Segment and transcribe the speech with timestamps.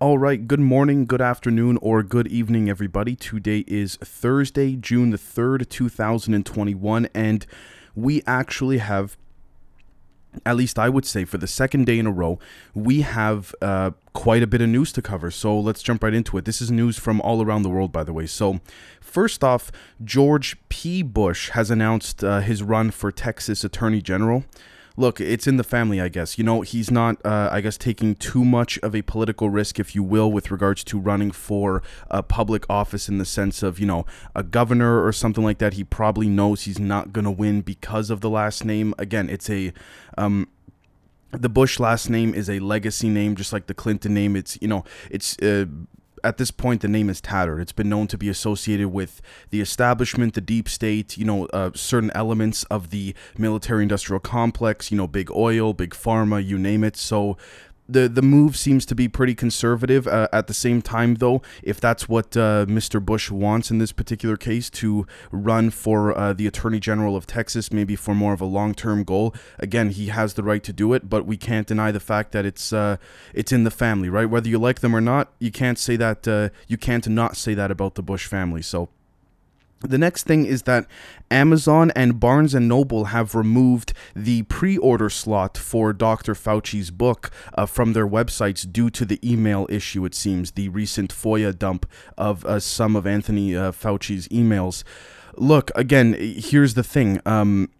[0.00, 3.16] All right, good morning, good afternoon, or good evening, everybody.
[3.16, 7.44] Today is Thursday, June the 3rd, 2021, and
[7.96, 9.16] we actually have,
[10.46, 12.38] at least I would say, for the second day in a row,
[12.74, 15.32] we have uh, quite a bit of news to cover.
[15.32, 16.44] So let's jump right into it.
[16.44, 18.26] This is news from all around the world, by the way.
[18.26, 18.60] So,
[19.00, 19.72] first off,
[20.04, 21.02] George P.
[21.02, 24.44] Bush has announced uh, his run for Texas Attorney General
[24.98, 26.36] look, it's in the family, I guess.
[26.38, 29.94] You know, he's not, uh, I guess, taking too much of a political risk, if
[29.94, 33.86] you will, with regards to running for a public office in the sense of, you
[33.86, 34.04] know,
[34.34, 35.74] a governor or something like that.
[35.74, 38.92] He probably knows he's not going to win because of the last name.
[38.98, 39.72] Again, it's a,
[40.18, 40.48] um,
[41.30, 44.34] the Bush last name is a legacy name, just like the Clinton name.
[44.34, 45.66] It's you know, it's uh,
[46.24, 47.60] at this point the name is tattered.
[47.60, 51.70] It's been known to be associated with the establishment, the deep state, you know, uh,
[51.74, 56.84] certain elements of the military industrial complex, you know, big oil, big pharma, you name
[56.84, 56.96] it.
[56.96, 57.36] So
[57.88, 60.06] the the move seems to be pretty conservative.
[60.06, 63.04] Uh, at the same time, though, if that's what uh, Mr.
[63.04, 67.72] Bush wants in this particular case to run for uh, the Attorney General of Texas,
[67.72, 70.92] maybe for more of a long term goal, again, he has the right to do
[70.92, 71.08] it.
[71.08, 72.98] But we can't deny the fact that it's uh,
[73.32, 74.28] it's in the family, right?
[74.28, 76.28] Whether you like them or not, you can't say that.
[76.28, 78.62] Uh, you can't not say that about the Bush family.
[78.62, 78.90] So
[79.80, 80.86] the next thing is that
[81.30, 86.34] Amazon and Barnes and Noble have removed the pre-order slot for Dr.
[86.34, 90.04] Fauci's book uh, from their websites due to the email issue.
[90.04, 94.82] It seems the recent FOIA dump of uh, some of Anthony uh, Fauci's emails.
[95.36, 97.20] Look, again, here's the thing.
[97.24, 97.70] Um,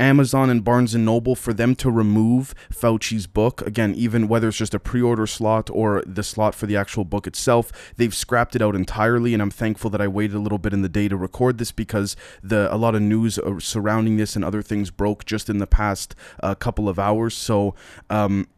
[0.00, 4.56] Amazon and Barnes and Noble for them to remove Fauci's book again, even whether it's
[4.56, 8.62] just a pre-order slot or the slot for the actual book itself, they've scrapped it
[8.62, 9.34] out entirely.
[9.34, 11.70] And I'm thankful that I waited a little bit in the day to record this
[11.70, 15.66] because the a lot of news surrounding this and other things broke just in the
[15.66, 17.34] past uh, couple of hours.
[17.34, 17.74] So.
[18.08, 18.48] Um,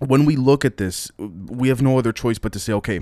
[0.00, 3.00] when we look at this, we have no other choice but to say, okay,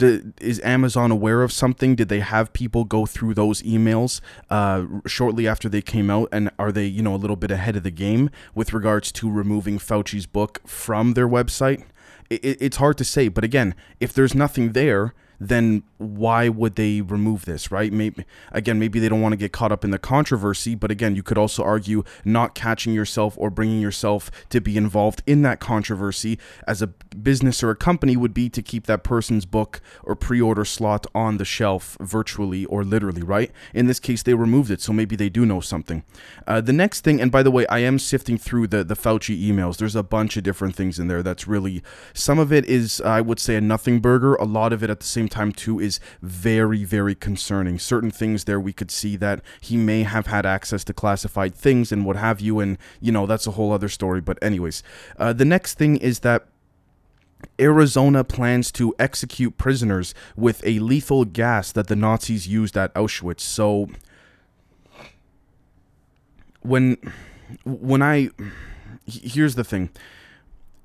[0.00, 1.94] is Amazon aware of something?
[1.94, 6.50] Did they have people go through those emails uh, shortly after they came out, and
[6.58, 9.78] are they, you know, a little bit ahead of the game with regards to removing
[9.78, 11.84] Fauci's book from their website?
[12.30, 17.00] It, it's hard to say, but again, if there's nothing there, then why would they
[17.00, 17.92] remove this, right?
[17.92, 21.14] Maybe again, maybe they don't want to get caught up in the controversy, but again,
[21.14, 25.60] you could also argue not catching yourself or bringing yourself to be involved in that
[25.60, 30.14] controversy as a business or a company would be to keep that person's book or
[30.14, 33.50] pre-order slot on the shelf virtually or literally, right?
[33.74, 36.04] In this case, they removed it, so maybe they do know something.
[36.46, 39.40] Uh, the next thing, and by the way, I am sifting through the the Fauci
[39.40, 39.76] emails.
[39.76, 41.22] There's a bunch of different things in there.
[41.22, 41.82] That's really
[42.12, 44.34] some of it is I would say a nothing burger.
[44.36, 47.78] A lot of it at the same time too is very very concerning.
[47.78, 51.92] Certain things there we could see that he may have had access to classified things
[51.92, 54.20] and what have you, and you know that's a whole other story.
[54.20, 54.82] But anyways,
[55.18, 56.46] uh, the next thing is that.
[57.60, 63.42] Arizona plans to execute prisoners with a lethal gas that the Nazis used at Auschwitz.
[63.42, 63.88] So
[66.62, 66.96] when
[67.64, 68.30] when I
[69.06, 69.90] here's the thing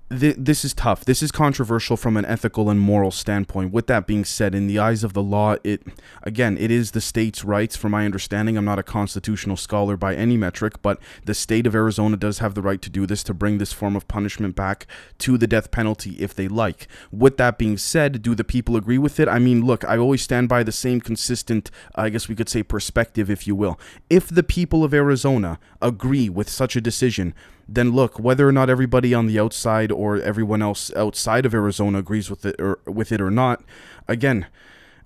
[0.09, 1.05] th- this is tough.
[1.05, 3.71] This is controversial from an ethical and moral standpoint.
[3.71, 5.83] With that being said, in the eyes of the law, it
[6.23, 7.75] again, it is the state's rights.
[7.75, 11.75] From my understanding, I'm not a constitutional scholar by any metric, but the state of
[11.75, 14.87] Arizona does have the right to do this to bring this form of punishment back
[15.19, 16.87] to the death penalty if they like.
[17.11, 19.27] With that being said, do the people agree with it?
[19.27, 22.63] I mean, look, I always stand by the same consistent, I guess we could say,
[22.63, 23.79] perspective, if you will.
[24.09, 27.33] If the people of Arizona agree with such a decision,
[27.67, 31.99] then look, whether or not everybody on the outside or everyone else outside of Arizona
[31.99, 33.63] agrees with it or with it or not,
[34.07, 34.47] again,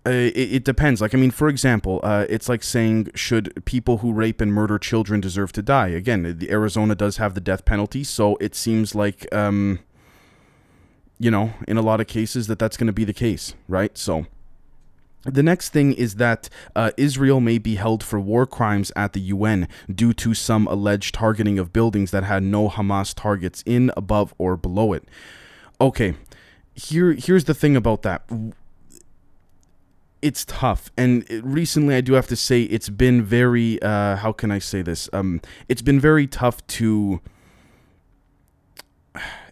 [0.06, 1.02] uh, it, it, depends.
[1.02, 4.80] Like, I mean, for example, uh, it's like saying, should people who rape and murder
[4.80, 5.90] children deserve to die?
[5.90, 9.80] Again, the Arizona does have the death penalty, so it seems like, um,
[11.20, 13.98] you know, in a lot of cases that that's going to be the case, right?
[13.98, 14.28] So.
[15.28, 19.20] The next thing is that uh, Israel may be held for war crimes at the
[19.20, 24.34] UN due to some alleged targeting of buildings that had no Hamas targets in, above,
[24.38, 25.04] or below it.
[25.82, 26.16] Okay,
[26.76, 28.24] here here's the thing about that.
[30.22, 33.82] It's tough, and recently I do have to say it's been very.
[33.82, 35.10] Uh, how can I say this?
[35.14, 37.22] Um, it's been very tough to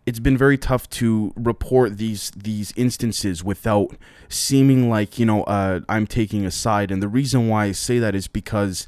[0.05, 3.95] it's been very tough to report these these instances without
[4.29, 6.91] seeming like you know uh, I'm taking a side.
[6.91, 8.87] And the reason why I say that is because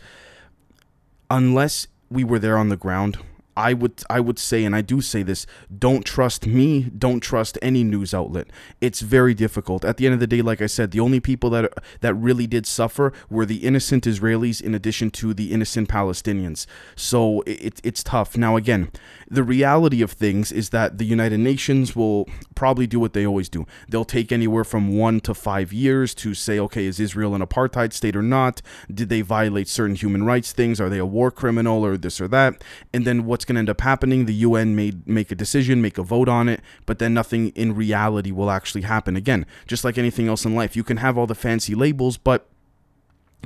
[1.29, 3.17] unless we were there on the ground,
[3.57, 6.83] I would I would say, and I do say this: don't trust me.
[6.83, 8.47] Don't trust any news outlet.
[8.79, 9.83] It's very difficult.
[9.83, 12.45] At the end of the day, like I said, the only people that that really
[12.45, 16.67] did suffer were the innocent Israelis, in addition to the innocent Palestinians.
[16.95, 18.37] So it, it's tough.
[18.37, 18.91] Now again,
[19.27, 23.49] the reality of things is that the United Nations will probably do what they always
[23.49, 23.65] do.
[23.89, 27.91] They'll take anywhere from one to five years to say, okay, is Israel an apartheid
[27.91, 28.61] state or not?
[28.93, 30.79] Did they violate certain human rights things?
[30.79, 32.63] Are they a war criminal or this or that?
[32.93, 34.25] And then what's going to end up happening?
[34.25, 37.75] The UN may make a decision, make a vote on it, but then nothing in
[37.75, 39.15] reality will actually happen.
[39.15, 42.47] Again, just like anything else in life, you can have all the fancy labels, but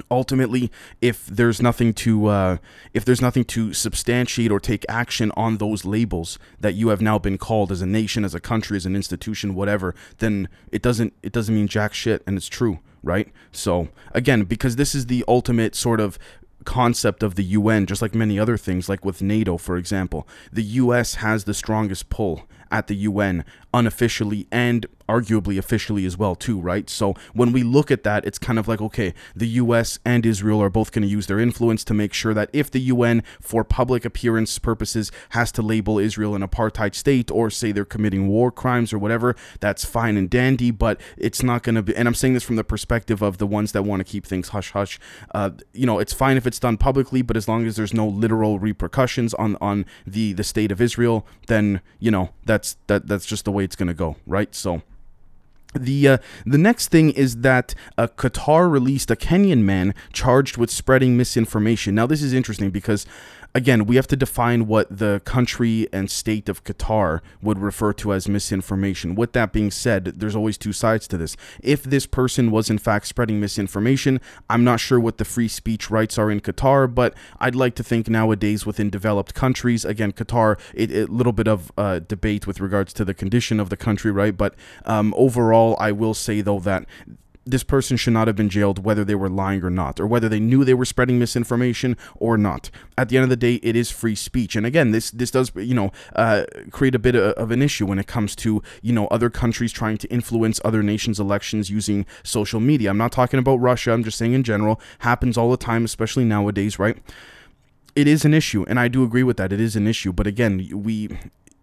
[0.10, 0.72] ultimately
[1.02, 2.58] if there's nothing to uh,
[2.94, 7.20] if there's nothing to substantiate or take action on those labels that you have now
[7.20, 11.14] been called as a nation as a country as an institution whatever then it doesn't
[11.22, 15.26] it doesn't mean jack shit and it's true right so again because this is the
[15.28, 16.18] ultimate sort of
[16.66, 20.28] concept of the UN just like many other things like with NATO for example.
[20.52, 26.36] The US has the strongest pull at the UN unofficially and arguably officially as well
[26.36, 26.90] too right?
[26.90, 30.62] So when we look at that it's kind of like okay the US and Israel
[30.62, 33.64] are both going to use their influence to make sure that if the UN for
[33.64, 38.52] public appearance purposes has to label Israel an apartheid state or say they're committing war
[38.52, 42.16] crimes or whatever that's fine and dandy but it's not going to be and I'm
[42.16, 45.00] saying this from the perspective of the ones that want to keep things hush hush
[45.36, 48.08] uh, you know it's fine if it's done publicly but as long as there's no
[48.08, 53.26] literal repercussions on on the the state of Israel then you know that's that that's
[53.26, 54.82] just the way it's going to go right so
[55.74, 60.70] the uh, the next thing is that uh, Qatar released a Kenyan man charged with
[60.70, 61.96] spreading misinformation.
[61.96, 63.06] Now this is interesting because
[63.54, 68.14] again, we have to define what the country and state of Qatar would refer to
[68.14, 69.16] as misinformation.
[69.16, 71.36] With that being said, there's always two sides to this.
[71.62, 75.90] If this person was in fact spreading misinformation, I'm not sure what the free speech
[75.90, 80.60] rights are in Qatar, but I'd like to think nowadays within developed countries, again, Qatar,
[80.76, 84.36] a little bit of uh, debate with regards to the condition of the country, right?
[84.36, 84.56] But
[84.86, 86.86] um, overall, I will say though that
[87.46, 90.30] this person should not have been jailed whether they were lying or not, or whether
[90.30, 92.70] they knew they were spreading misinformation or not.
[92.98, 94.56] At the end of the day, it is free speech.
[94.56, 98.00] And again, this this does you know uh, create a bit of an issue when
[98.00, 102.60] it comes to you know other countries trying to influence other nations' elections using social
[102.60, 102.90] media.
[102.90, 103.92] I'm not talking about Russia.
[103.92, 106.98] I'm just saying in general happens all the time, especially nowadays, right?
[107.96, 109.52] It is an issue, and I do agree with that.
[109.52, 111.10] It is an issue, but again, we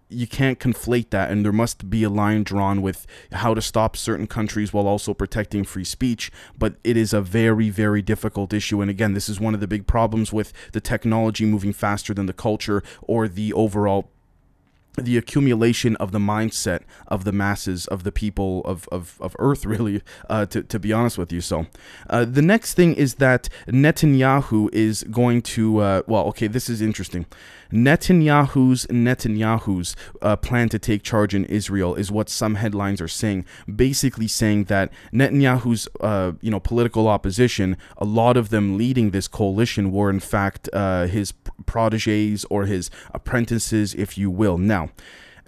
[0.08, 3.96] you can't conflate that and there must be a line drawn with how to stop
[3.96, 8.80] certain countries while also protecting free speech but it is a very very difficult issue.
[8.80, 12.26] And again this is one of the big problems with the technology moving faster than
[12.26, 14.10] the culture or the overall
[15.04, 19.64] the accumulation of the mindset of the masses of the people of, of, of earth
[19.66, 21.40] really uh, to, to be honest with you.
[21.40, 21.66] So
[22.10, 26.80] uh, the next thing is that netanyahu is going to uh, well okay this is
[26.80, 27.26] interesting
[27.72, 33.44] netanyahu's netanyahu's uh, plan to take charge in israel is what some headlines are saying
[33.74, 39.28] basically saying that netanyahu's uh, you know political opposition a lot of them leading this
[39.28, 41.32] coalition were in fact uh, his
[41.66, 44.58] proteges or his apprentices if you will.
[44.58, 44.90] Now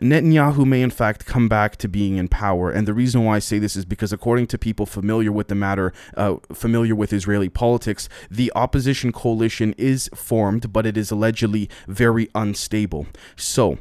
[0.01, 2.71] Netanyahu may in fact come back to being in power.
[2.71, 5.55] And the reason why I say this is because, according to people familiar with the
[5.55, 11.69] matter, uh, familiar with Israeli politics, the opposition coalition is formed, but it is allegedly
[11.87, 13.07] very unstable.
[13.37, 13.79] So,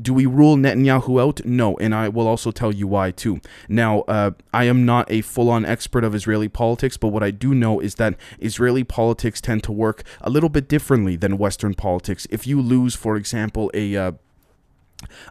[0.00, 1.44] do we rule Netanyahu out?
[1.44, 3.40] No, and I will also tell you why too.
[3.68, 7.30] Now, uh, I am not a full on expert of Israeli politics, but what I
[7.30, 11.74] do know is that Israeli politics tend to work a little bit differently than Western
[11.74, 12.26] politics.
[12.30, 14.12] If you lose, for example, a uh,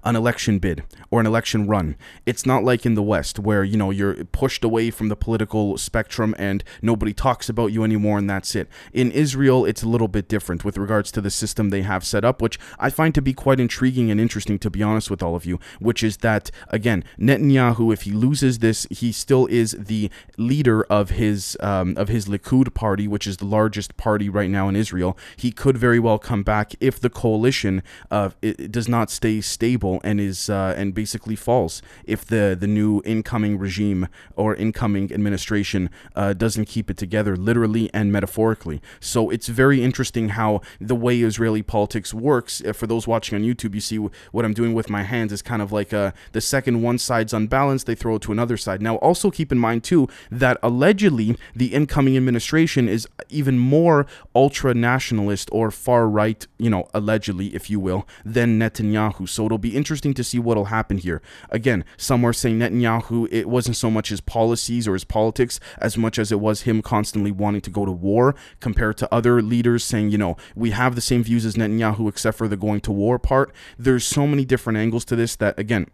[0.04, 1.96] an election bid or an election run.
[2.26, 5.78] It's not like in the West where, you know, you're pushed away from the political
[5.78, 8.68] spectrum and nobody talks about you anymore and that's it.
[8.94, 12.26] In Israel, it's a little bit different with regards to the system they have set
[12.26, 15.36] up, which I find to be quite intriguing and interesting, to be honest with all
[15.36, 20.10] of you, which is that, again, Netanyahu, if he loses this, he still is the
[20.38, 24.70] leader of his, um, of his Likud party, which is the largest party right now
[24.70, 25.18] in Israel.
[25.38, 28.30] He could very well come back if the coalition uh,
[28.70, 33.58] does not stay stable and is uh, and basically falls if the the new incoming
[33.66, 38.82] regime or incoming administration uh, doesn't keep it together literally and metaphorically.
[39.02, 42.54] So it's very interesting how the way Israeli politics works.
[42.66, 43.98] Uh, for those watching on YouTube, you see
[44.32, 47.34] what I'm doing with my hands is kind of like uh, the second one side's
[47.34, 48.82] unbalanced, they throw it to another side.
[48.82, 54.74] Now, also keep in mind too that allegedly the incoming administration is even more ultra
[54.74, 59.28] nationalist or far right, you know, allegedly, if you will, than Netanyahu.
[59.28, 61.22] So it'll be interesting to see what'll happen here.
[61.50, 65.98] Again, some are saying Netanyahu, it wasn't so much his policies or his politics as
[65.98, 69.84] much as it was him constantly wanting to go to war compared to other leaders
[69.84, 72.92] saying, you know, we have the same views as Netanyahu except for the going to
[72.92, 73.54] war part.
[73.78, 75.88] There's so many different angles to this that, again,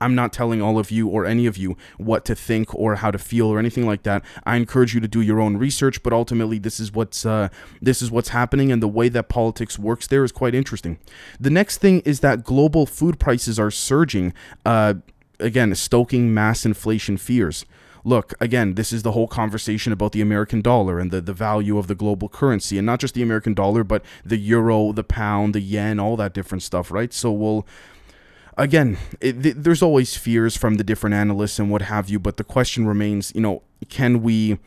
[0.00, 3.10] I'm not telling all of you or any of you what to think or how
[3.10, 4.24] to feel or anything like that.
[4.44, 7.48] I encourage you to do your own research, but ultimately this is what's uh,
[7.80, 10.98] this is what's happening, and the way that politics works there is quite interesting.
[11.38, 14.32] The next thing is that global food prices are surging,
[14.64, 14.94] uh,
[15.38, 17.64] again stoking mass inflation fears.
[18.04, 21.76] Look, again, this is the whole conversation about the American dollar and the, the value
[21.76, 25.56] of the global currency, and not just the American dollar, but the euro, the pound,
[25.56, 27.12] the yen, all that different stuff, right?
[27.12, 27.66] So we'll
[28.56, 32.36] again, it, th- there's always fears from the different analysts and what have you, but
[32.36, 34.58] the question remains, you know, can we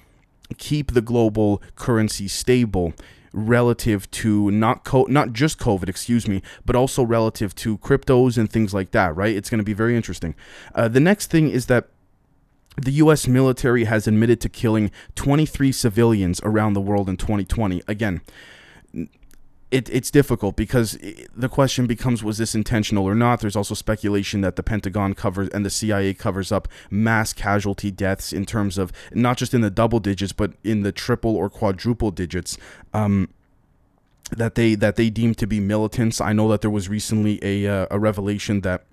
[0.58, 2.94] keep the global currency stable?
[3.32, 8.52] relative to not co- not just covid excuse me but also relative to cryptos and
[8.52, 10.34] things like that right it's going to be very interesting
[10.74, 11.90] uh, the next thing is that
[12.76, 18.22] the US military has admitted to killing 23 civilians around the world in 2020 again
[19.72, 20.98] it, it's difficult because
[21.36, 23.42] the question becomes was this intentional or not?
[23.42, 28.34] There's also speculation that the pentagon covers and the cia covers up mass casualty deaths
[28.34, 32.10] in terms of not just in the double digits but in the triple or quadruple
[32.10, 32.58] digits
[32.94, 33.30] um,
[34.32, 36.20] that they that they deem to be militants.
[36.20, 38.86] I know that there was recently a, uh, a revelation that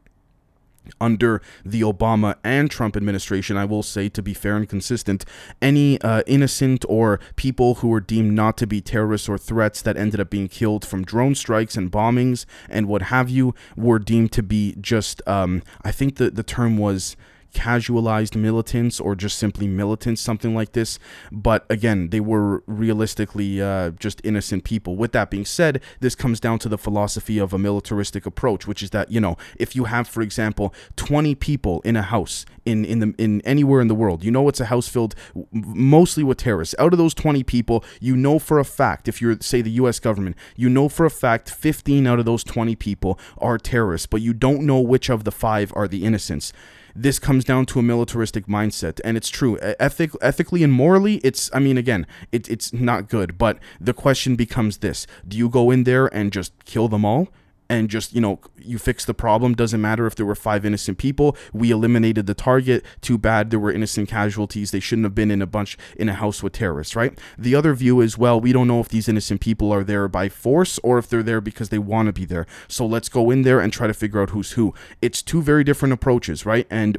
[1.01, 5.25] under the Obama and Trump administration, I will say, to be fair and consistent,
[5.61, 9.97] any uh, innocent or people who were deemed not to be terrorists or threats that
[9.97, 14.33] ended up being killed from drone strikes and bombings and what have you were deemed
[14.33, 17.17] to be just, um, I think the, the term was
[17.53, 20.99] casualized militants or just simply militants, something like this.
[21.31, 24.97] But again, they were realistically uh, just innocent people.
[24.97, 28.83] With that being said, this comes down to the philosophy of a militaristic approach, which
[28.83, 32.85] is that you know if you have, for example, 20 people in a house in
[32.85, 35.15] in the in anywhere in the world, you know it's a house filled
[35.53, 36.75] mostly with terrorists.
[36.79, 39.99] Out of those 20 people, you know for a fact, if you're say the U.S.
[40.01, 44.21] government, you know for a fact 15 out of those 20 people are terrorists, but
[44.21, 46.53] you don't know which of the five are the innocents
[46.97, 49.59] this comes down to a militaristic mindset and it's true.
[49.79, 54.37] Ethic ethically and morally it's i mean again it, it's not good but the question
[54.37, 55.07] becomes this.
[55.27, 57.29] Do you go in there and just kill them all
[57.69, 59.55] and just you know you fix the problem.
[59.55, 61.37] Doesn't matter if there were five innocent people.
[61.53, 62.85] We eliminated the target.
[63.01, 64.71] Too bad there were innocent casualties.
[64.71, 67.19] They shouldn't have been in a bunch in a house with terrorists right?
[67.39, 70.29] The other view is well we don't know if these innocent people are there by
[70.29, 72.47] force or if they're there because they want to be there.
[72.69, 74.75] So let's go in there and try to figure out who's who.
[75.03, 76.67] It's two very different approaches right?
[76.71, 76.99] And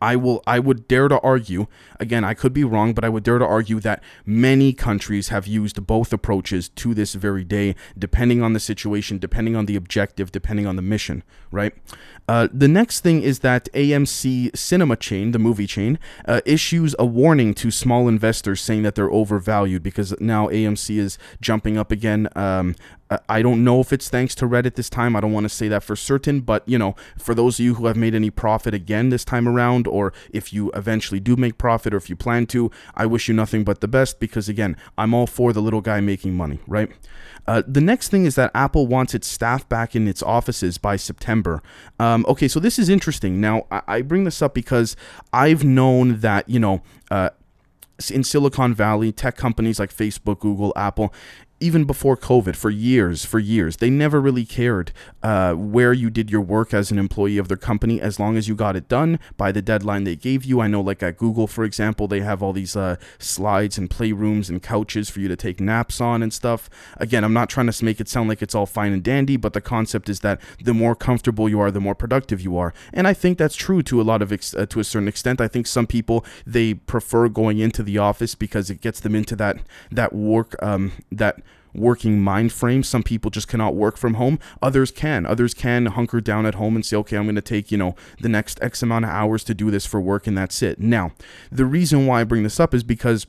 [0.00, 1.66] I will I would dare to argue
[1.98, 5.46] again I could be wrong but I would dare to argue that many countries have
[5.46, 10.32] used both approaches to this very day depending on the situation depending on the objective
[10.32, 11.74] depending on the mission right?
[12.28, 17.06] Uh, the next thing is that AMC cinema chain the movie chain uh, issues a
[17.06, 22.28] warning to small investors saying that they're overvalued because now AMC is jumping up again.
[22.36, 22.74] Um,
[23.28, 25.16] I don't know if it's thanks to Reddit this time.
[25.16, 27.74] I don't want to say that for certain, but you know, for those of you
[27.74, 31.56] who have made any profit again this time around, or if you eventually do make
[31.56, 34.76] profit, or if you plan to, I wish you nothing but the best because again,
[34.98, 36.90] I'm all for the little guy making money, right?
[37.46, 40.96] Uh, the next thing is that Apple wants its staff back in its offices by
[40.96, 41.62] September.
[41.98, 43.40] Um, okay, so this is interesting.
[43.40, 44.96] Now, I, I, bring this up because
[45.32, 47.30] I've known that, you know, uh,
[48.10, 51.12] in Silicon Valley, tech companies like Facebook, Google, Apple,
[51.60, 56.30] even before COVID, for years, for years, they never really cared uh, where you did
[56.30, 59.18] your work as an employee of their company, as long as you got it done
[59.36, 60.60] by the deadline they gave you.
[60.60, 64.48] I know, like at Google, for example, they have all these uh, slides and playrooms
[64.48, 66.70] and couches for you to take naps on and stuff.
[66.96, 69.52] Again, I'm not trying to make it sound like it's all fine and dandy, but
[69.52, 73.08] the concept is that the more comfortable you are, the more productive you are, and
[73.08, 75.40] I think that's true to a lot of ex- uh, to a certain extent.
[75.40, 79.34] I think some people they prefer going into the office because it gets them into
[79.36, 79.58] that
[79.90, 81.40] that work um, that
[81.74, 82.82] working mind frame.
[82.82, 84.38] Some people just cannot work from home.
[84.62, 85.26] Others can.
[85.26, 87.94] Others can hunker down at home and say, okay, I'm going to take, you know,
[88.20, 90.80] the next X amount of hours to do this for work and that's it.
[90.80, 91.12] Now,
[91.50, 93.26] the reason why I bring this up is because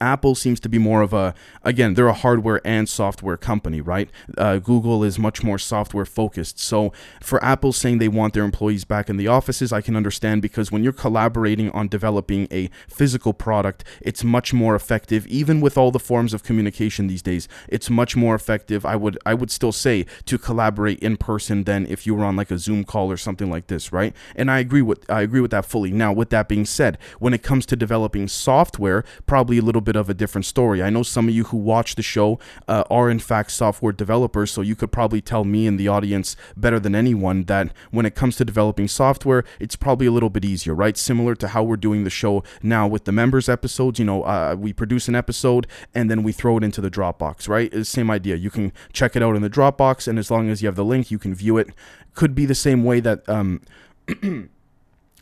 [0.00, 4.10] Apple seems to be more of a, again, they're a hardware and software company, right?
[4.36, 6.58] Uh, Google is much more software focused.
[6.58, 10.42] So for Apple saying they want their employees back in the offices, I can understand
[10.42, 15.76] because when you're collaborating on developing a physical product, it's much more effective, even with
[15.76, 17.48] all the forms of communication these days.
[17.68, 18.86] It's much more effective.
[18.86, 22.36] I would, I would still say to collaborate in person than if you were on
[22.36, 24.14] like a Zoom call or something like this, right?
[24.34, 25.90] And I agree with, I agree with that fully.
[25.90, 29.84] Now, with that being said, when it comes to developing software, probably a little little
[29.84, 30.84] bit of a different story.
[30.84, 32.38] I know some of you who watch the show
[32.68, 36.36] uh, are in fact software developers, so you could probably tell me in the audience
[36.56, 40.44] better than anyone that when it comes to developing software, it's probably a little bit
[40.44, 40.96] easier, right?
[40.96, 43.98] Similar to how we're doing the show now with the members episodes.
[43.98, 47.48] You know, uh, we produce an episode and then we throw it into the Dropbox,
[47.48, 47.84] right?
[47.84, 48.36] Same idea.
[48.36, 50.84] You can check it out in the Dropbox, and as long as you have the
[50.84, 51.70] link, you can view it.
[52.14, 53.28] Could be the same way that.
[53.28, 53.62] Um,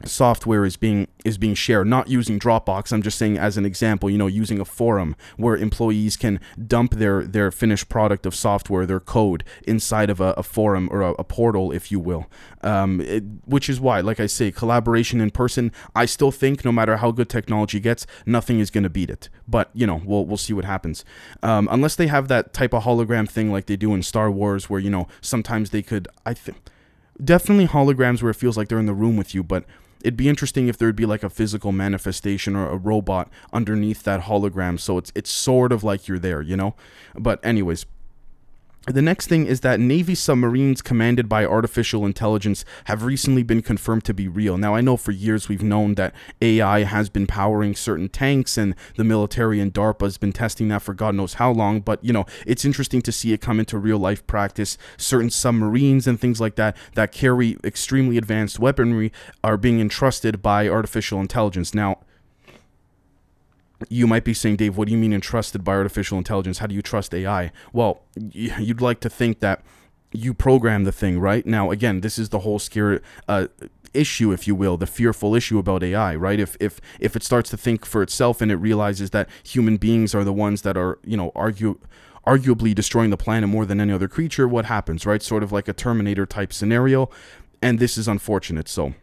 [0.04, 2.92] software is being is being shared not using dropbox.
[2.92, 6.94] I'm just saying as an example you know using a forum where employees can dump
[6.94, 11.12] their their finished product of software their code inside of a, a forum or a,
[11.12, 12.26] a, portal if you will.
[12.62, 16.71] Um, it, which is why like i say collaboration in person i still think no
[16.71, 19.28] matter how good technology gets nothing is going to beat it.
[19.49, 21.04] But you know we'll, we'll see what happens.
[21.42, 24.68] Um, unless they have that type of hologram thing like they do in star wars
[24.68, 26.59] where you know sometimes they could i think
[27.23, 29.64] definitely holograms where it feels like they're in the room with you but
[30.02, 34.23] it'd be interesting if there'd be like a physical manifestation or a robot underneath that
[34.23, 36.75] hologram so it's it's sort of like you're there you know?
[37.14, 37.87] But anyways
[38.87, 44.05] the next thing is that Navy submarines commanded by artificial intelligence have recently been confirmed
[44.05, 44.59] to be real.
[44.59, 48.75] Now, I know for years we've known that AI has been powering certain tanks and
[48.97, 52.12] the military and DARPA has been testing that for God knows how long, but you
[52.12, 54.77] know, it's interesting to see it come into real life practice.
[54.97, 59.12] Certain submarines and things like that that carry extremely advanced weaponry
[59.45, 61.73] are being entrusted by artificial intelligence.
[61.73, 62.01] Now,
[63.89, 66.59] you might be saying, Dave, what do you mean entrusted by artificial intelligence?
[66.59, 67.53] How do you trust AI?
[67.73, 69.62] Well, you'd like to think that
[70.12, 71.45] you program the thing, right?
[71.47, 73.47] Now, again, this is the whole scare uh,
[73.95, 76.39] issue, if you will, the fearful issue about AI, right?
[76.39, 80.15] If if if it starts to think for itself and it realizes that human beings
[80.15, 81.79] are the ones that are, you know, argue
[82.27, 85.23] arguably destroying the planet more than any other creature, what happens, right?
[85.23, 87.11] Sort of like a Terminator type scenario,
[87.61, 88.69] and this is unfortunate.
[88.69, 88.95] So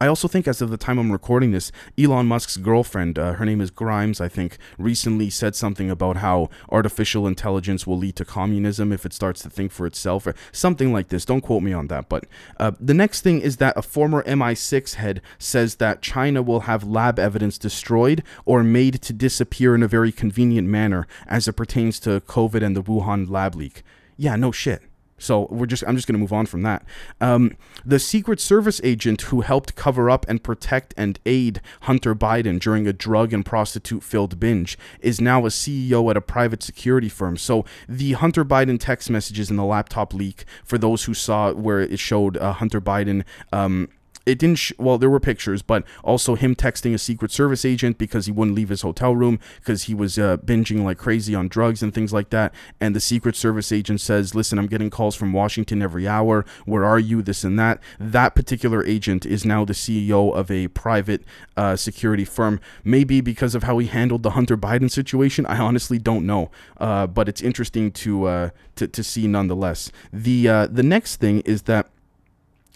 [0.00, 3.44] I also think, as of the time I'm recording this, Elon Musk's girlfriend, uh, her
[3.44, 8.24] name is Grimes, I think, recently said something about how artificial intelligence will lead to
[8.24, 11.24] communism if it starts to think for itself, or something like this.
[11.24, 12.08] Don't quote me on that.
[12.08, 12.24] But
[12.58, 16.84] uh, the next thing is that a former MI6 head says that China will have
[16.84, 22.00] lab evidence destroyed or made to disappear in a very convenient manner as it pertains
[22.00, 23.82] to COVID and the Wuhan lab leak.
[24.16, 24.82] Yeah, no shit.
[25.18, 26.84] So we're just I'm just going to move on from that.
[27.20, 32.60] Um, the Secret Service agent who helped cover up and protect and aid Hunter Biden
[32.60, 37.08] during a drug and prostitute filled binge is now a CEO at a private security
[37.08, 37.36] firm.
[37.36, 41.80] So the Hunter Biden text messages in the laptop leak, for those who saw where
[41.80, 43.88] it showed uh, Hunter Biden um,
[44.28, 47.98] it didn't sh- well there were pictures but also him texting a secret service agent
[47.98, 51.48] because he wouldn't leave his hotel room because he was uh, binging like crazy on
[51.48, 52.52] drugs and things like that.
[52.80, 56.44] And the secret service agent says listen i'm getting calls from washington every hour.
[56.66, 57.22] Where are you?
[57.22, 57.80] This and that.
[57.98, 61.22] That particular agent is now the ceo of a private
[61.56, 62.60] uh, security firm.
[62.84, 66.50] Maybe because of how he handled the hunter biden situation i honestly don't know.
[66.78, 69.90] Uh, but it's interesting to, uh, to to see nonetheless.
[70.12, 71.88] The uh, the next thing is that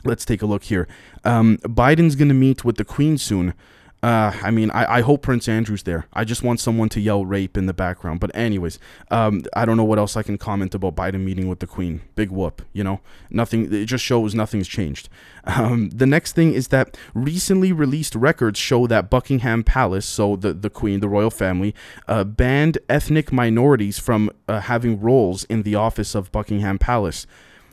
[0.05, 0.89] let's take a look here.
[1.25, 3.55] Um, Biden's going to meet with the Queen soon.
[4.03, 6.07] Uh, I mean, I, I hope Prince Andrew's there.
[6.13, 8.19] I just want someone to yell rape in the background.
[8.19, 8.81] But anyways,
[9.13, 12.01] um, I don't know what else I can comment about Biden meeting with the Queen.
[12.17, 13.01] Big whoop, you know.
[13.31, 13.73] Nothing.
[13.73, 15.09] It just shows nothing's changed.
[15.45, 20.53] Um, the next thing is that recently released records show that Buckingham Palace, so the
[20.53, 21.73] the Queen, the royal family,
[22.09, 27.25] uh, banned ethnic minorities from uh, having roles in the office of Buckingham Palace.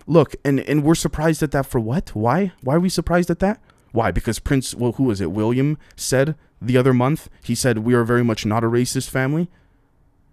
[0.09, 2.15] Look, and and we're surprised at that for what?
[2.15, 2.51] Why?
[2.61, 3.61] Why are we surprised at that?
[3.91, 4.09] Why?
[4.09, 5.31] Because Prince, well, who is it?
[5.31, 7.29] William said the other month.
[7.43, 9.49] He said we are very much not a racist family.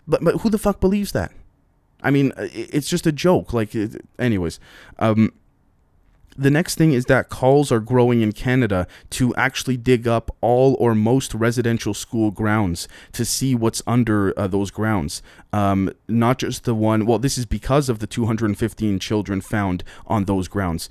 [0.09, 1.31] But but who the fuck believes that?
[2.03, 3.53] I mean, it's just a joke.
[3.53, 3.77] Like,
[4.19, 4.59] anyways,
[4.99, 5.35] um,
[6.37, 10.77] the next thing is that calls are growing in Canada to actually dig up all
[10.79, 15.23] or most residential school grounds to see what's under uh, those grounds.
[15.53, 20.25] Um, not just the one, well, this is because of the 215 children found on
[20.25, 20.89] those grounds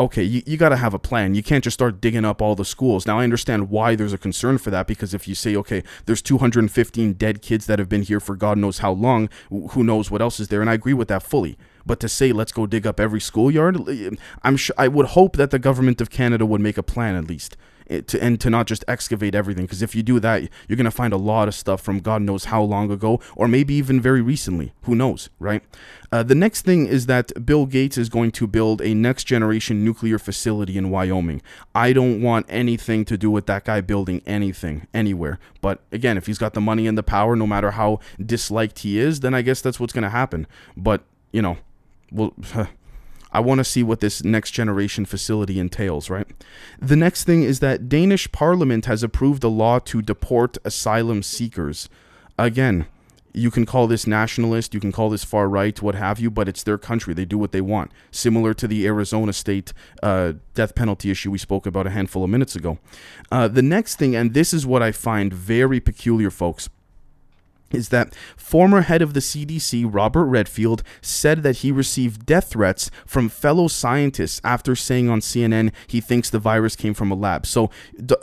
[0.00, 1.34] okay, you, you got to have a plan.
[1.34, 3.06] You can't just start digging up all the schools.
[3.06, 6.22] Now, I understand why there's a concern for that because if you say, okay, there's
[6.22, 10.22] 215 dead kids that have been here for God knows how long, who knows what
[10.22, 10.60] else is there.
[10.60, 11.58] And I agree with that fully.
[11.90, 13.76] But to say let's go dig up every schoolyard,
[14.44, 17.24] I'm sure I would hope that the government of Canada would make a plan at
[17.24, 17.56] least.
[17.88, 20.84] Eh, to, and to not just excavate everything because if you do that you're going
[20.84, 24.00] to find a lot of stuff from god knows how long ago or maybe even
[24.00, 25.64] very recently who knows right?
[26.12, 29.84] Uh, the next thing is that bill gates is going to build a next generation
[29.84, 31.42] nuclear facility in wyoming.
[31.74, 35.40] I don't want anything to do with that guy building anything anywhere.
[35.60, 39.00] But again if he's got the money and the power no matter how disliked he
[39.00, 40.46] is then i guess that's what's going to happen.
[40.76, 41.58] But you know
[42.12, 42.34] well
[43.32, 46.26] I want to see what this next generation facility entails, right?
[46.80, 51.88] The next thing is that Danish parliament has approved a law to deport asylum seekers.
[52.38, 52.86] Again,
[53.32, 56.48] you can call this nationalist, you can call this far right, what have you, but
[56.48, 57.14] it's their country.
[57.14, 57.92] They do what they want.
[58.10, 62.30] Similar to the Arizona state uh, death penalty issue we spoke about a handful of
[62.30, 62.78] minutes ago.
[63.30, 66.68] Uh, the next thing, and this is what I find very peculiar, folks
[67.72, 72.90] is that former head of the CDC, Robert Redfield, said that he received death threats
[73.06, 77.46] from fellow scientists after saying on CNN he thinks the virus came from a lab.
[77.46, 77.70] So,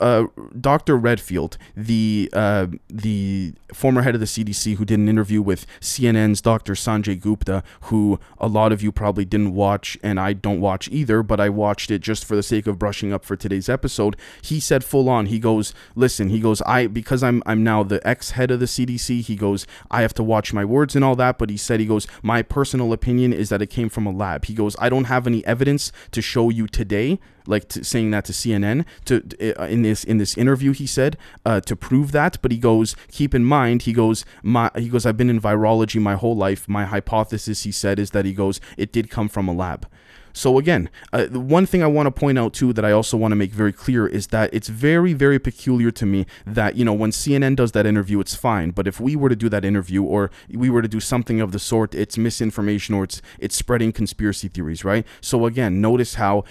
[0.00, 0.24] uh,
[0.58, 0.96] Dr.
[0.96, 6.40] Redfield, the uh, the former head of the CDC, who did an interview with CNN's
[6.40, 6.74] Dr.
[6.74, 11.22] Sanjay Gupta, who a lot of you probably didn't watch, and I don't watch either,
[11.22, 14.16] but I watched it just for the sake of brushing up for today's episode.
[14.42, 18.06] He said full on, he goes, "Listen, he goes, I because I'm I'm now the
[18.06, 19.22] ex head of the CDC.
[19.22, 21.86] He goes, I have to watch my words and all that, but he said, he
[21.86, 24.44] goes, my personal opinion is that it came from a lab.
[24.44, 28.26] He goes, I don't have any evidence to show you today, like to, saying that
[28.26, 29.22] to CNN to
[29.58, 32.94] uh, in this in this interview he said uh, to prove that but he goes
[33.10, 36.68] keep in mind he goes my he goes I've been in virology my whole life
[36.68, 39.88] my hypothesis he said is that he goes it did come from a lab
[40.32, 43.32] so again, uh, one thing I want to point out too that I also want
[43.32, 46.92] to make very clear is that it's very very peculiar to me that you know
[46.92, 50.02] when CNN does that interview it's fine, but if we were to do that interview
[50.02, 53.92] or we were to do something of the sort, it's misinformation or it's it's spreading
[53.92, 55.06] conspiracy theories, right?
[55.20, 56.44] So again, notice how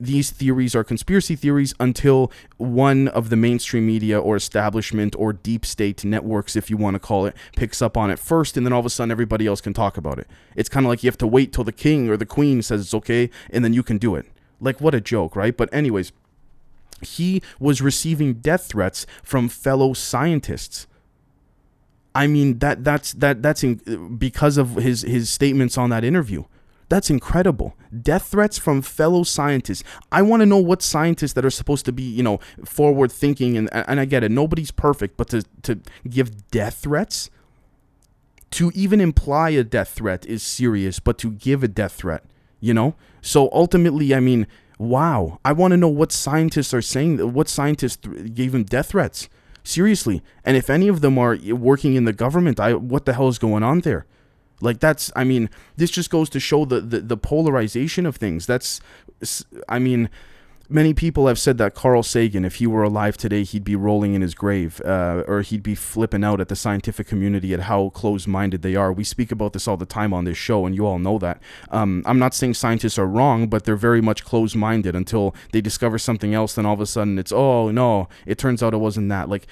[0.00, 5.66] these theories are conspiracy theories until one of the mainstream media or establishment or deep
[5.66, 8.72] state networks, if you want to call it, picks up on it first, and then
[8.72, 10.26] all of a sudden everybody else can talk about it.
[10.56, 12.80] It's kind of like you have to wait till the king or the queen says
[12.80, 14.26] it's okay, and then you can do it.
[14.60, 15.56] Like, what a joke, right?
[15.56, 16.12] But, anyways,
[17.02, 20.86] he was receiving death threats from fellow scientists.
[22.14, 26.44] I mean that that's that that's in, because of his his statements on that interview.
[26.90, 27.74] That's incredible.
[28.02, 29.82] Death threats from fellow scientists.
[30.12, 33.56] I want to know what scientists that are supposed to be, you know, forward thinking
[33.56, 34.30] and and I get it.
[34.30, 37.30] Nobody's perfect, but to to give death threats
[38.52, 42.24] to even imply a death threat is serious, but to give a death threat,
[42.58, 42.94] you know?
[43.22, 44.46] So ultimately, I mean,
[44.78, 45.38] wow.
[45.44, 49.28] I want to know what scientists are saying, what scientists th- gave him death threats.
[49.62, 50.22] Seriously.
[50.44, 53.38] And if any of them are working in the government, I what the hell is
[53.38, 54.06] going on there?
[54.60, 58.46] Like that's I mean, this just goes to show the, the, the polarization of things.
[58.46, 58.80] That's
[59.68, 60.08] I mean,
[60.70, 64.14] many people have said that Carl Sagan, if he were alive today, he'd be rolling
[64.14, 67.90] in his grave, uh, or he'd be flipping out at the scientific community at how
[67.90, 68.92] closed-minded they are.
[68.92, 71.42] We speak about this all the time on this show, and you all know that.
[71.70, 75.98] Um, I'm not saying scientists are wrong, but they're very much closed-minded until they discover
[75.98, 76.54] something else.
[76.54, 79.28] Then all of a sudden, it's oh no, it turns out it wasn't that.
[79.28, 79.46] Like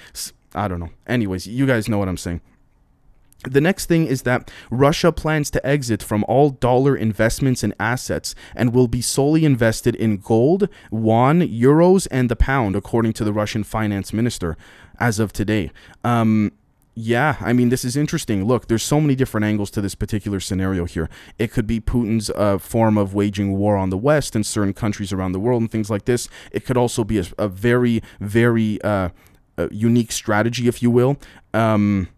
[0.55, 0.91] I don't know.
[1.05, 2.41] Anyways, you guys know what I'm saying.
[3.43, 8.35] The next thing is that Russia plans to exit from all dollar investments and assets
[8.53, 13.31] and will be solely invested in gold, yuan, euros, and the pound, according to the
[13.31, 14.57] Russian finance minister
[14.99, 15.71] as of today.
[16.03, 16.51] Um,
[16.95, 18.43] yeah, I mean, this is interesting.
[18.43, 21.09] Look, there's so many different angles to this particular scenario here.
[21.37, 25.13] It could be Putin's uh, form of waging war on the West and certain countries
[25.13, 26.27] around the world and things like this.
[26.51, 29.09] It could also be a, a very, very uh,
[29.57, 31.17] a unique strategy, if you will.
[31.53, 32.09] Um,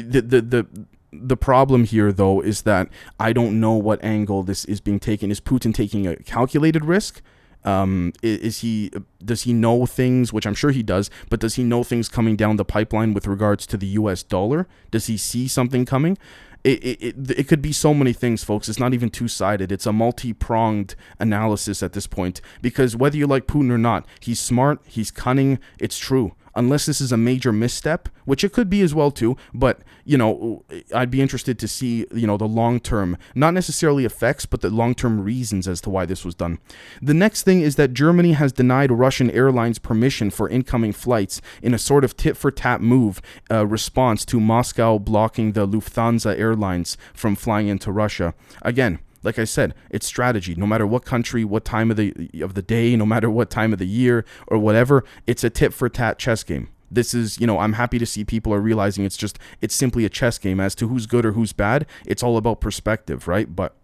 [0.00, 0.66] the the the
[1.12, 5.30] the problem here though is that I don't know what angle this is being taken.
[5.30, 7.20] Is Putin taking a calculated risk?
[7.62, 8.90] Um, is he
[9.22, 12.36] does he know things, which I'm sure he does, but does he know things coming
[12.36, 14.22] down the pipeline with regards to the U.S.
[14.22, 14.66] dollar?
[14.90, 16.16] Does he see something coming?
[16.62, 18.68] It, it, it, it could be so many things, folks.
[18.68, 19.72] It's not even two sided.
[19.72, 24.06] It's a multi pronged analysis at this point because whether you like Putin or not,
[24.20, 28.68] he's smart, he's cunning, it's true unless this is a major misstep, which it could
[28.68, 29.36] be as well too.
[29.52, 34.04] But you know, I'd be interested to see you know the long term, not necessarily
[34.04, 36.58] effects, but the long term reasons as to why this was done.
[37.00, 41.74] The next thing is that Germany has denied Russian airlines permission for incoming flights in
[41.74, 43.20] a sort of tit for tat move
[43.50, 48.34] uh, response to Moscow blocking the Lufthansa airlines from flying into Russia.
[48.62, 50.54] Again like I said, it's strategy.
[50.54, 53.72] No matter what country, what time of the of the day, no matter what time
[53.72, 56.68] of the year or whatever, it's a tit for tat chess game.
[56.90, 60.04] This is, you know, I'm happy to see people are realizing it's just it's simply
[60.04, 61.86] a chess game as to who's good or who's bad.
[62.06, 63.54] It's all about perspective, right?
[63.54, 63.74] But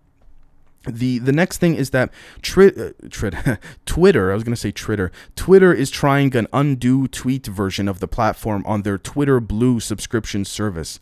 [0.89, 2.11] the the next thing is that
[2.43, 5.13] tri- uh, tri- Twitter, I was going to say Twitter.
[5.35, 10.45] Twitter is trying an undo tweet version of the platform on their Twitter Blue subscription
[10.45, 10.99] service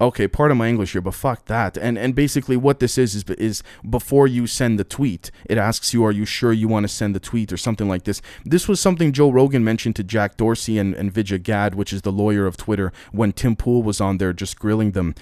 [0.00, 1.76] okay, part of my English here, but fuck that.
[1.76, 5.92] And and basically what this is is is before you send the tweet, it asks
[5.92, 8.22] you, are you sure you want to send the tweet or something like this.
[8.44, 12.02] This was something Joe Rogan mentioned to Jack Dorsey and, and Vijaya Gadde, which is
[12.02, 15.14] the lawyer of Twitter, when Tim Pool was on there just grilling them.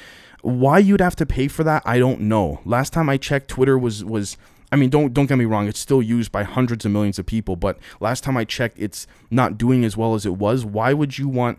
[0.42, 2.60] Why you'd have to pay for that, I don't know.
[2.64, 4.36] Last time I checked, Twitter was was
[4.70, 7.26] I mean, don't don't get me wrong, it's still used by hundreds of millions of
[7.26, 10.64] people, but last time I checked, it's not doing as well as it was.
[10.64, 11.58] Why would you want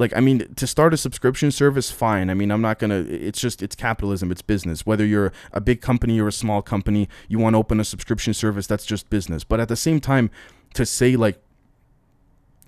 [0.00, 2.30] like I mean to start a subscription service fine.
[2.30, 4.86] I mean, I'm not to it's just it's capitalism, it's business.
[4.86, 8.32] Whether you're a big company or a small company, you want to open a subscription
[8.32, 9.44] service, that's just business.
[9.44, 10.30] But at the same time
[10.74, 11.40] to say like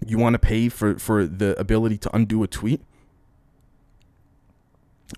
[0.07, 2.83] you want to pay for for the ability to undo a tweet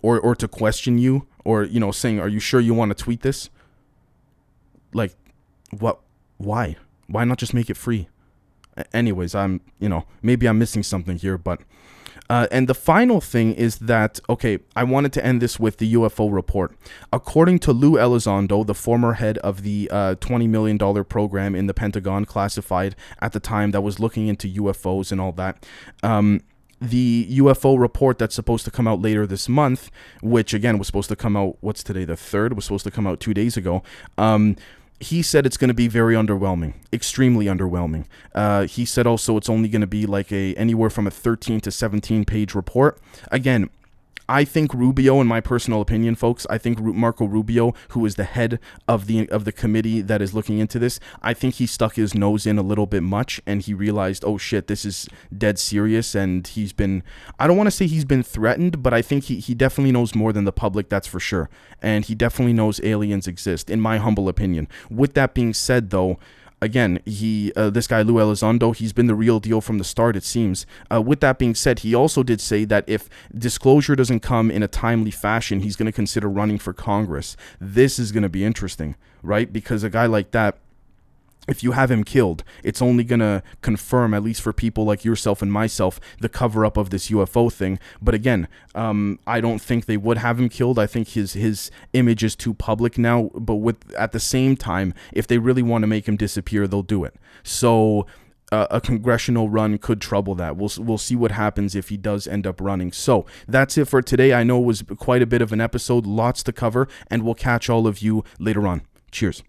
[0.02, 3.04] or or to question you or you know saying are you sure you want to
[3.04, 3.50] tweet this
[4.92, 5.14] like
[5.78, 6.00] what
[6.36, 8.08] why why not just make it free
[8.92, 11.60] anyways i'm you know maybe i'm missing something here but
[12.30, 15.92] uh, and the final thing is that, okay, I wanted to end this with the
[15.94, 16.74] UFO report.
[17.12, 21.74] According to Lue Elizondo, the former head of the uh, $20 million program in the
[21.74, 25.66] Pentagon, classified at the time, that was looking into UFOs and all that.
[26.02, 26.40] Um,
[26.80, 29.90] the UFO report that's supposed to come out later this month,
[30.22, 33.06] which again was supposed to come out, what's today, the 3rd, was supposed to come
[33.06, 33.82] out two days ago.
[34.18, 34.56] Um,
[35.00, 38.06] he said it's going to be very underwhelming, extremely underwhelming.
[38.34, 41.60] Uh, he said also it's only going to be like a anywhere from a 13
[41.60, 42.98] to 17 page report.
[43.30, 43.70] Again,
[44.28, 48.24] I think Rubio, in my personal opinion, folks, I think Marco Rubio, who is the
[48.24, 48.58] head
[48.88, 52.14] of the of the committee that is looking into this, I think he stuck his
[52.14, 56.14] nose in a little bit much, and he realized, oh shit, this is dead serious,
[56.14, 57.02] and he's been,
[57.38, 60.14] I don't want to say he's been threatened, but I think he he definitely knows
[60.14, 61.50] more than the public, that's for sure,
[61.82, 64.68] and he definitely knows aliens exist, in my humble opinion.
[64.90, 66.18] With that being said, though
[66.60, 70.16] again, he uh, this guy Lue Elizondo, he's been the real deal from the start.
[70.16, 70.66] It seems.
[70.92, 74.62] Uh, with that being said, he also did say that if disclosure doesn't come in
[74.62, 77.36] a timely fashion, he's going to consider running for Congress.
[77.60, 79.52] This is going to be interesting, right?
[79.52, 80.58] Because a guy like that
[81.46, 85.04] if you have him killed, it's only going to confirm, at least for people like
[85.04, 87.78] yourself and myself, the cover up of this UFO thing.
[88.00, 90.78] But again, um, I don't think they would have him killed.
[90.78, 93.30] I think his his image is too public now.
[93.34, 96.82] But with at the same time, if they really want to make him disappear, they'll
[96.82, 97.14] do it.
[97.42, 98.06] So
[98.50, 100.56] uh, a congressional run could trouble that.
[100.56, 102.92] We'll we'll see what happens if he does end up running.
[102.92, 104.32] So that's it for today.
[104.32, 107.34] I know it was quite a bit of an episode, lots to cover, and we'll
[107.34, 108.82] catch all of you later on.
[109.10, 109.42] Cheers.